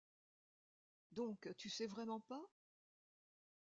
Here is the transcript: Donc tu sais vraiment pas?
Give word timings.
Donc 1.11 1.47
tu 1.57 1.69
sais 1.69 1.85
vraiment 1.85 2.21
pas? 2.21 2.43